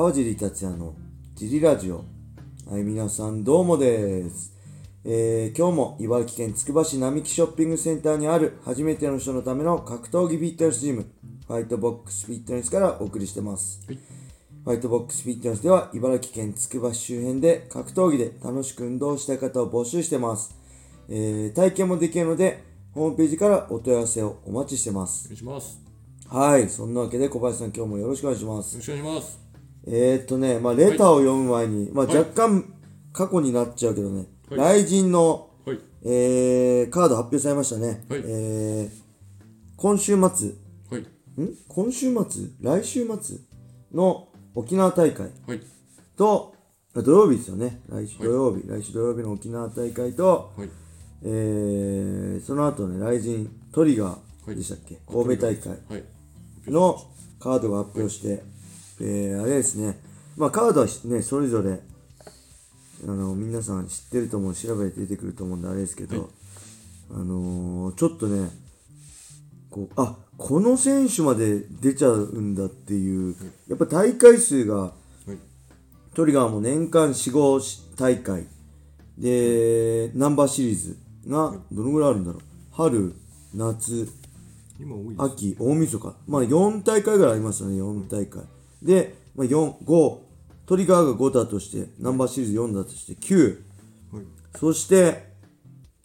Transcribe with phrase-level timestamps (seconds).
[0.00, 0.94] 川尻達也の
[1.34, 2.06] ジリラジオ。
[2.66, 4.56] はい、皆さんどうもです。
[5.04, 11.04] えー、今日も茨城県つくば市並木ショッピングセンターにある初めての人のための格闘技フィットネスジム、
[11.46, 13.84] ファイトボックスフィットネスからお送りしてます。
[13.88, 13.98] はい
[14.64, 20.56] ファイトボックスフィットネスでは茨城県つくば市周辺で格闘技で楽しく運動したい方を募集してます。
[21.10, 22.64] えー、体験もできるので、
[22.94, 25.26] ホームページからお問い合わせをお待ちしてます。
[25.26, 25.78] お願いします。
[26.26, 28.78] はい、そんなわけで小林さん今日もよろしくお願いしますよ。
[28.78, 29.49] ろしくお願いします。
[29.86, 32.74] えー、っとね、まあ、レターを読む前に、まあ、はい若干
[33.12, 35.78] 過去になっちゃうけどね、はい雷神の、はい。
[36.02, 38.04] えー、カード発表されましたね。
[38.08, 38.90] はいえー、
[39.76, 40.50] 今週末、
[40.90, 41.00] はい。
[41.40, 41.54] ん？
[41.68, 42.44] 今週末？
[42.60, 43.38] 来週末？
[43.92, 45.60] の沖縄大会はい。
[46.16, 46.54] と、
[46.94, 47.80] あ土曜日ですよね。
[47.88, 50.68] 来週はい土曜日、来週土曜日の沖縄大会と、はい。
[51.22, 55.68] えー、その後ね、雷神トリガーでしたっけ、神戸大会。
[55.88, 56.04] はい。
[56.66, 56.98] の
[57.38, 58.42] カードが発表して、
[59.00, 60.00] えー、あれですね、
[60.36, 61.80] まあカードはね、それぞれ、
[63.04, 66.28] あの、皆さん知ってると思う、調べて出てくると思うんであれですけど、はい
[67.12, 68.50] あのー、ちょっとね、
[69.70, 73.34] こう、あ、この選手まで出ちゃうんだっていう、
[73.68, 74.92] やっぱ大会数が、は
[75.28, 75.38] い。
[76.14, 78.46] トリガーも年間4、5大会、
[79.18, 80.98] で、ナンバーシリーズ
[81.28, 82.42] がどのぐらいあるんだろう。
[82.72, 83.14] 春、
[83.54, 84.08] 夏、
[84.78, 85.14] 今多い。
[85.18, 86.14] 秋、大晦日。
[86.26, 88.42] まあ4大会ぐらいありますよね、4大会。
[88.82, 90.18] で、まあ、4、5、
[90.66, 93.62] トリガーが5だとして、ナンバーシリーズ4だとして9。
[94.12, 94.24] はい。
[94.56, 95.30] そして、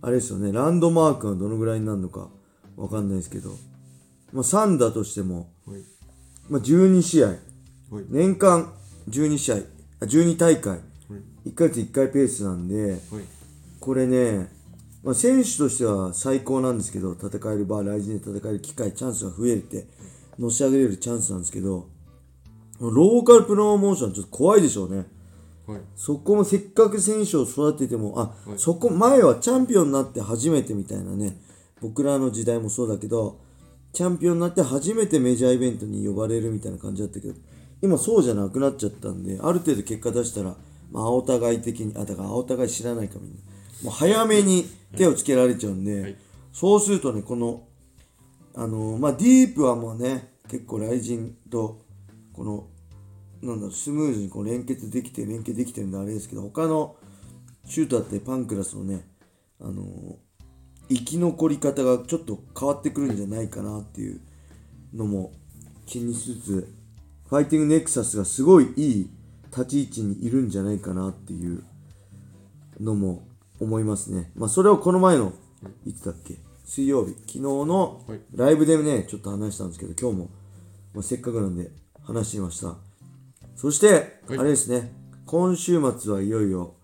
[0.00, 2.28] あれですよね、ランドマークがどのぐらいになるのか
[2.76, 3.50] わかんないですけど、
[4.32, 5.82] まあ3だとしても、はい。
[6.48, 7.36] まあ12試合、はい。
[8.08, 8.72] 年間
[9.08, 9.58] 12試合、あ
[10.04, 10.76] 12大会、は
[11.46, 11.50] い。
[11.50, 12.98] 1ヶ月1回ペースなんで、はい。
[13.78, 14.48] これね、
[15.02, 19.88] まあ、選手としては最高なんですけど、戦える場、来人で戦える機会、チャンスが増えて、
[20.38, 21.88] のし上げれるチャンスなんですけど、
[22.90, 25.06] ローカルプロモーションちょっと怖いでしょうね。
[25.66, 25.80] はい。
[25.94, 31.36] そこもせっかく選手を育てても、あ、はいそこ前はチャンピオンになって初めてみたいなね、
[31.80, 33.40] 僕らの時代もそうだけど、
[33.92, 37.34] チャンピオンになって初めてメジャーイベントに呼ばれるみたいな感じだったけど、
[37.82, 40.56] 今そうじゃなくなっちゃったんで、ある程度結果出したら、
[40.90, 43.38] まあ、お互い的に、あ、だからお互い知らないかみんな。
[43.84, 44.64] もう早めに
[44.96, 46.16] 手をつけられちゃうんで、はい
[46.52, 47.62] そうするとね、この、
[48.54, 51.80] あのまあ、ディープはもうね、結構雷神と、
[52.32, 52.68] この、
[53.42, 56.96] なんだろう、スムーズにこう連結できて、連携できてるんであれですけど、他の
[57.66, 59.06] シュートだってパンクラスのね、
[59.60, 60.16] あの
[60.88, 64.20] 生き残り方がちょっと変わってくるんじゃないかなっていう
[64.92, 65.32] のも
[65.86, 66.74] 気にしつつ、
[67.28, 69.10] ファイティングネクサスがすごいいい
[69.50, 71.64] 立ち位置にいるんじゃないかなっていう
[72.80, 73.26] のも
[73.60, 74.32] 思いますね。
[74.34, 75.32] まあそれをこの前の、
[75.86, 76.38] いつだっけ？
[76.64, 78.20] 水曜日、昨日のはい。
[78.34, 80.30] ライブでね、ちょっと話したんですけど、今日も、
[80.94, 81.70] まあ、せっかくなんで
[82.02, 82.76] 話しました。
[83.56, 84.92] そして、はいあれですね、
[85.26, 86.74] 今週末はいよいよ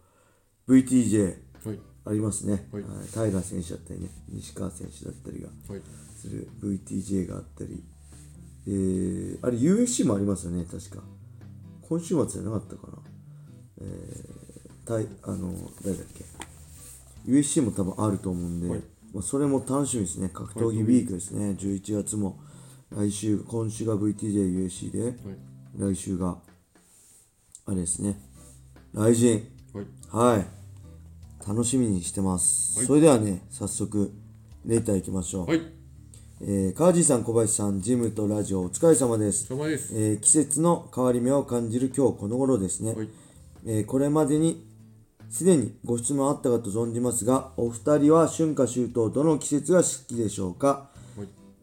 [0.68, 1.78] VTJ はい。
[2.06, 5.82] ありますね、はいはいタイガー選手だったりね、西川選手だったりがはい。
[6.16, 7.82] する VTJ があったり、
[8.66, 11.02] えー、あれ USC もありますよね、確か。
[11.88, 12.98] 今週末じゃなかったかな。
[13.80, 15.52] えー、タイ、あの、
[15.84, 16.24] 誰だっけ。
[17.30, 18.80] USC も多分あると思うんで、はい
[19.14, 20.28] まあ、それも楽しみですね。
[20.28, 21.56] 格闘技ウィークですね。
[21.58, 22.38] 11月も、
[22.90, 25.14] 来週、今週が VTJUSC で、はい。
[25.76, 26.38] 来週が、
[27.66, 28.18] あれですね。
[28.94, 29.46] 来神。
[30.10, 30.36] はい。
[30.36, 30.46] はい。
[31.46, 32.78] 楽しみにしてます。
[32.78, 34.10] はいそれではね、早速、
[34.64, 35.46] レーター行きましょう。
[35.46, 35.62] はい。
[36.40, 39.52] えー、川地さん、小林さん、ジムとラジオ、お疲れ様です。
[39.52, 39.94] お疲れ様です。
[39.94, 42.94] えー季節の変わり目を感じる今日この頃ですね。
[42.94, 43.08] はい。
[43.66, 44.66] えーこれまでに
[45.30, 50.97] すでにご質問あったかと存じますが、お二人は春夏秋冬どの季節が好きでしょうか、はい。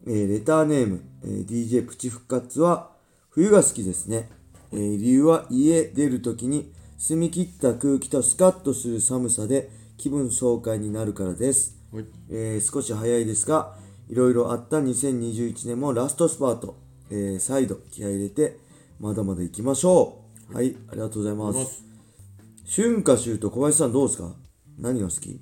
[0.06, 2.90] えーレターネーム、えー DJ プチ復活は
[3.30, 4.28] 冬が好きですね。
[4.72, 11.76] えー理由は家出るときに澄み切った空気とスカッとする寒さで気分爽快になるからです。
[11.92, 12.04] はい。
[12.30, 13.74] えー少し早いですが、
[14.08, 16.76] いろいろあった2021年もラストスパート、
[17.10, 18.58] えー再度気合い入れて、
[19.00, 20.54] まだまだ行きましょう。
[20.54, 21.48] はい、ありがとうございま。
[21.48, 21.82] ありがとうございます
[22.68, 24.34] 春夏秋冬、小林さんどうですか？
[24.78, 25.40] 何が好き？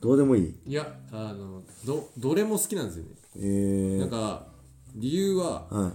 [0.00, 0.54] どうでもいい？
[0.66, 3.10] いや、あの、ど、どれも好きなんですよね。
[3.36, 4.46] えー、なんか、
[4.94, 5.92] 理由は、は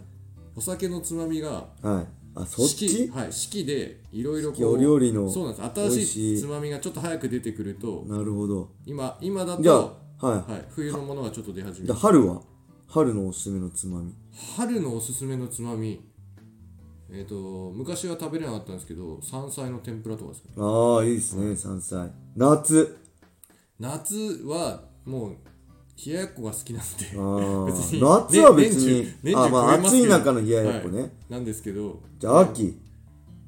[0.56, 2.08] お酒のつまみが、い、はい。
[2.36, 3.10] あ、そっち？
[3.14, 8.72] はい、四季でいろいろこ四季お料理のそうなんです新しいつまみがちょっと早く出てくるとなるほど。
[8.88, 10.52] 今今だとじゃあ、はい。
[10.52, 12.42] はい、冬のものがちょっと出始めるあ春は？
[12.88, 14.14] 春のおすすめのつまみ。
[14.58, 16.04] 春のおすすめのつまみ
[17.12, 22.12] えっ、と昔は食べれなかったんですけど山菜の天ぷらとかですかねああ、いいですね、山菜。
[22.36, 22.98] 夏。
[23.80, 25.36] 夏はもう
[26.06, 27.06] 冷ややっこが好きなんで。
[28.00, 30.06] 夏は別に、ね年中あまあ暑年中ますけど。
[30.06, 31.12] い中の冷ややっこね、はい。
[31.30, 32.00] なんですけど。
[32.20, 32.78] じゃあ秋。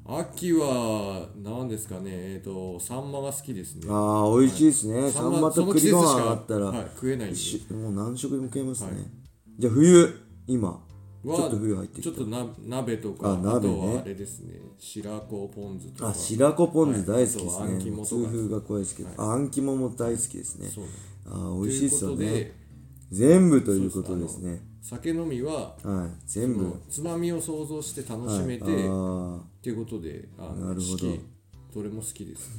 [0.08, 2.10] 秋は何ですかね。
[2.12, 3.86] えっ、とサンマが好きですね。
[3.90, 7.32] ああ美味しいですね、サンマと栗ご飯あったら、はい、食えない
[7.72, 8.96] もう何食でも食えますね、はい。
[9.58, 10.26] じゃあ冬。
[10.48, 10.80] 今
[11.34, 12.16] ちはょっと冬入ってきた。
[12.16, 13.74] ちょっとな鍋とかああ鍋ね。
[13.74, 14.60] とはあれですね。
[14.78, 16.10] 白子ポン酢とか。
[16.10, 18.08] あ白子ポン酢大好きですね、肝とか。
[18.08, 20.68] 痛風が怖いですけど、ああん肝も大好きですね。
[21.26, 22.52] ああ美味しいですよね。
[23.10, 24.60] 全部ということですね。
[24.82, 26.72] 酒飲みははい全部。
[26.88, 31.06] つまみを想像して楽しめて、はい、っあていうことであのなるほど。
[31.74, 32.50] どれも好きです。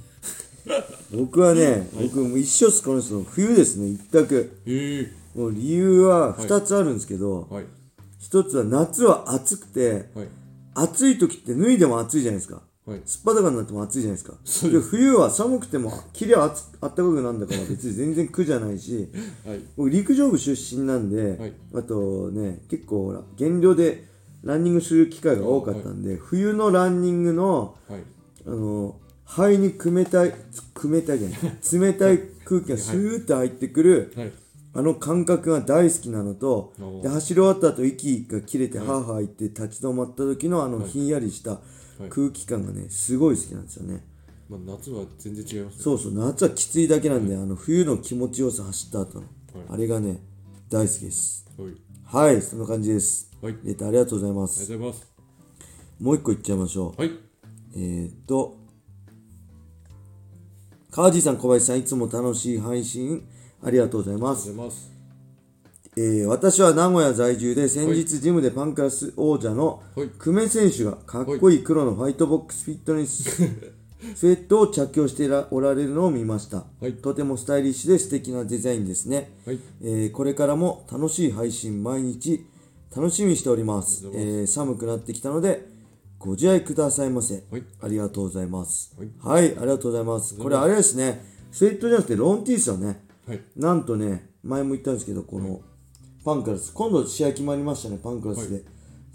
[0.65, 0.83] ー
[1.17, 4.51] 僕はね、僕も一生この人冬ですね一択。
[4.65, 7.65] ええもう理由は2つあるんですけど、はい
[8.19, 10.27] 一1つは夏は暑くてはい。
[10.73, 12.61] 暑い時って脱いでも暑いじゃないですか。
[12.85, 13.01] はい。
[13.05, 14.69] すっぱだかになっても暑いじゃないですか。
[14.69, 19.09] で冬は寒くてもきりゃあったかくなるんだから別に全然苦じゃないし
[19.45, 19.59] はい。
[19.75, 21.53] 僕陸上部出身なんで、はい。
[21.75, 24.05] あとね結構ほら減量で
[24.43, 28.01] ランニングする機会が多かったんで、冬のランニングのはい。
[28.45, 30.33] あの肺に冷たい
[30.81, 31.39] 冷たいじゃない
[31.73, 34.31] 冷たい空気がスーッと入ってくる、はい
[34.77, 36.71] あの感覚が大好きなのと
[37.01, 41.57] で走り終わった後息が切れてハーハー言って立ち止まった時のあのひんやりした
[42.11, 44.05] 空気感がねすごい好きなんですよね。
[44.47, 45.83] まあ、夏は全然違いますね。
[45.83, 49.29] そうそう夏はきついだけなんで、あの冬の気持ちよさ走った後の、はい。
[49.69, 50.19] あれがね
[50.69, 51.49] 大好きです。
[51.57, 52.29] はい。
[52.29, 53.31] はいそんな感じです。
[53.63, 55.07] レターありがとうございまがとすうございます。
[55.99, 57.01] もう一個いっちゃいましょう。
[57.01, 57.11] はい。
[57.73, 58.57] えー、っと
[60.91, 63.27] 川地さん小林さんいつも楽しい配信
[63.63, 64.49] ありがとうございます。
[64.51, 64.91] ます。
[65.95, 70.09] えー私は名古屋在住で先日ジムでパンクラス王者のはい。
[70.19, 73.23] 久米選手がかっこいい黒のファイトボックスフィットネス
[74.15, 76.93] スウェットを着用しておられるのを見ました、はい。
[76.93, 79.59] とてもスタイリッシュで素敵なデザインですね、はい。
[79.81, 82.45] えーこれからも楽しい配信毎日
[82.95, 84.05] 楽しみにしております。
[84.13, 85.65] えー寒くなってきたので
[86.19, 87.63] ご自愛くださいませ、はい。
[87.81, 88.95] ありがとうございます。
[88.99, 89.09] はい。
[89.19, 90.37] はい、ありがとうございます。
[90.37, 91.25] これあれですね。
[91.51, 93.41] スウェットじゃなくてロンティーですよねはい。
[93.55, 95.61] なんとね、前も言ったんですけど、この
[96.23, 98.63] パンクラス、今度試合決まりましたね、パンクラスで。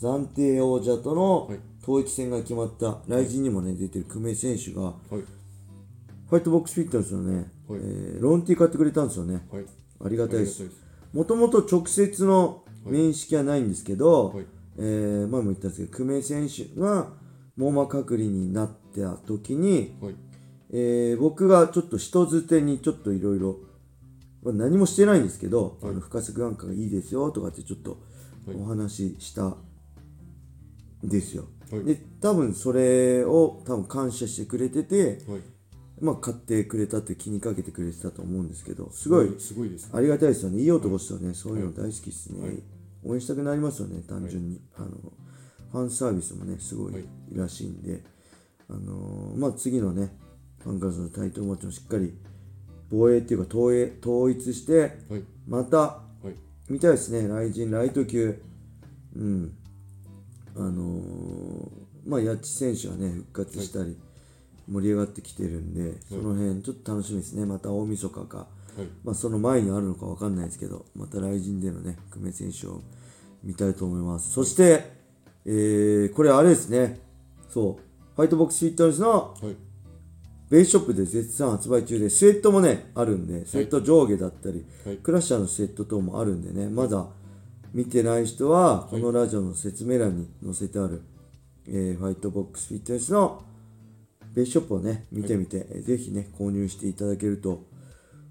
[0.00, 1.59] 暫定王者とのはい。
[1.82, 4.94] 統一戦が決まった、来陣にもね、出てる久米選手が、はい。
[5.11, 7.81] ファイトボックスフィットネスのね、はい。
[7.82, 9.47] えーロンティー買ってくれたんですよね。
[9.50, 9.64] はい。
[10.05, 10.62] ありがたいです。
[10.62, 11.17] ありがたいです。
[11.17, 14.47] もともと直接の面識はないんですけど、はい。
[14.79, 17.08] えー前も言ったんですけど、久米選手が
[17.56, 20.15] 網膜隔離になった時に、はい。
[20.70, 23.56] えー僕がちょっと人づてにちょっといろいろ
[24.43, 25.91] まあ何もしてないんですけど、はい。
[25.93, 27.99] あの深瀬眼科がいいですよとかってちょっと
[28.47, 28.56] はい。
[28.56, 29.56] お話ししたん
[31.05, 31.85] ですよ、はい。
[31.85, 35.41] で多分それを多分感謝してくれてて、はい。
[36.00, 40.61] まあ、買ってくれたって気にかけてくれてたと思うんですけどすごいすごいですありがたいですよね。
[40.61, 40.65] い。
[40.65, 42.61] い男ですよね、そういうの大好きですね、はい。
[43.05, 44.89] 応援したくなりますよね単純に、あの
[45.71, 46.94] ファンサービスもねすごい
[47.33, 48.03] らしいんで、
[48.69, 50.11] あのーまあ次のね
[50.65, 52.12] ファンカーズのタイトルマッチもしっかり
[52.93, 55.25] 防衛っていうか統一統一してはい。
[55.49, 56.35] またはい。
[56.69, 57.27] 見たいですね。
[57.27, 58.41] ライジンライト級
[59.17, 59.53] うん。
[60.55, 63.97] あのーまあ八千選手がね復活したり、
[64.69, 67.47] 盛り上がってきてるんで、その辺ちょっと楽しみですね。
[67.47, 68.39] また大晦日か。
[68.39, 68.87] はい。
[69.05, 72.81] まあ、その前にあるのか分かんないですけど、また来陣でのね、久米選手を
[73.44, 74.32] 見たいと思います。
[74.32, 74.91] そして、
[75.44, 76.99] えー、これあれですね、
[77.49, 79.55] そう、ファイトボックスフィットネスのはい
[80.53, 87.06] ベースショップで絶賛発売中で、スウェットもね、あるんで、スウェット上下だったり、はいクラッシャーのスウェット等もあるんでね、まだ
[87.73, 91.01] 見てない人は、このラジオの説明欄に載せてある、
[91.67, 93.43] えーファイトボックスフィットネスの
[94.35, 97.65] ベースショップをね、見てみて、えーぜひね、購入していただけると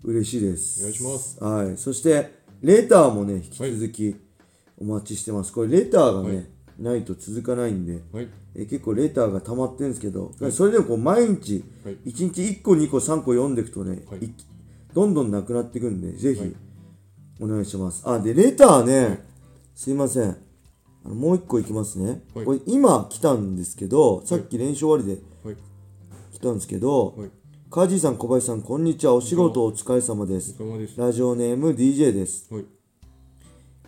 [0.04, 0.82] 嬉しいです。
[0.82, 1.44] お願いします。
[1.44, 1.78] はい。
[1.78, 4.16] そして、レターもね、引き続き
[4.78, 5.52] お待ちしてます。
[5.52, 6.46] これ、レターがね、はい
[6.82, 8.30] ないと続かないんで、はい。
[8.56, 11.96] え結構レターが溜まってるんですけど、それでもこう毎日、はい。
[12.06, 14.26] 1日1個、2個、3個読んでいくとね、はい。
[14.26, 14.34] い
[14.94, 16.50] どんどんなくなっていくんで、ぜはい。
[16.50, 16.56] ひ
[17.40, 18.04] お願いします。
[18.06, 19.26] あ、で、レターね、
[19.76, 20.38] すいません。
[21.04, 22.24] あのもう1個いきますね。
[22.36, 22.46] はい。
[22.46, 25.58] これ今来たんですけど、さっき練習終わりではい。
[26.32, 27.30] 来たんですけど、はい。
[27.70, 29.14] カージーさん、小林さん、こんにちは。
[29.14, 29.64] お仕事。
[29.64, 30.56] お疲れ様です。
[30.98, 32.50] ラジオネーム DJ です。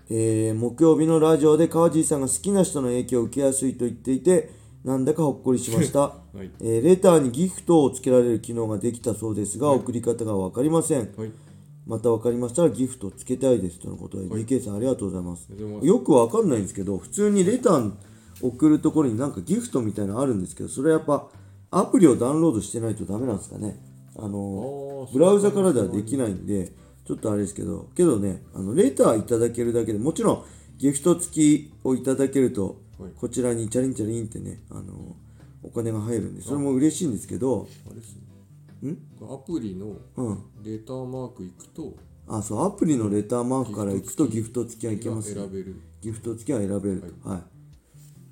[0.10, 4.50] はいえー木曜日のラジオで川地さんが好きな人の影響を受けやすいと言っていて
[4.84, 6.00] なんだかほっこりしました、
[6.34, 6.52] はい。
[6.60, 11.14] えーレターにギフトをつけられる機能ができたそうですが、送り方が分かりません。
[11.16, 11.32] はい。
[11.88, 15.50] また分かりましたらギフトをつけたいですとのことで、DK さんありがとうございます。
[15.82, 17.92] よく分かんないんですけど普通にレター
[18.42, 21.30] 送るところになんかギフトみたいなのあるんですけどそれはやっぱ
[21.72, 23.80] アプリをダウンロードしてないとダメなんですかね。
[24.18, 26.72] あのブラウザからではできないんで
[27.06, 30.46] ちょっとあれですけどけどねあのレターいただけるだけでもちろん
[30.78, 33.12] ギフト付きをいただけると、はい。
[33.16, 35.16] こちらにチャリンチャリンってねあの
[35.62, 38.16] お金が入るんでそれも嬉しいんですけどあれです
[38.82, 38.92] ね。
[38.92, 38.98] ん？
[39.22, 40.44] アプリのうん。
[40.64, 41.96] レターマーク行くと
[42.28, 45.76] あそうアプリのレターマークから行くとギフト付きはいけます選べる。
[46.02, 47.30] ギフト付きは選べると。
[47.30, 47.42] は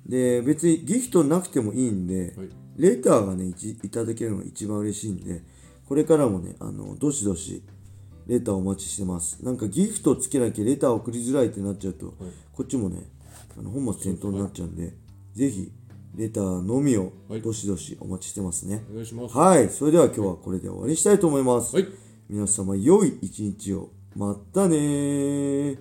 [0.06, 2.48] い、で別にギフトなくてもいいんで、はい。
[2.76, 5.42] レターがねいちいただけるのが一番嬉しいんで
[5.86, 7.62] これからもねあのどしどし
[8.32, 9.44] レターお待ちしてます。
[9.44, 12.14] なんかギフトつけなきゃレター送りづらいってなっちゃうと、
[12.54, 13.02] こっちもね
[13.58, 14.94] あの本末転倒になっちゃうんで、
[15.34, 15.70] ぜひ
[16.16, 17.42] レターのみをはい。
[17.42, 18.84] どしどしお待ちしてますね。
[18.90, 19.36] お願いします。
[19.36, 19.68] はい。
[19.68, 21.86] それでは今日はこれで終わりにしたいと思います、はい。
[22.30, 23.90] 皆様良い一日を。
[24.16, 25.78] またねー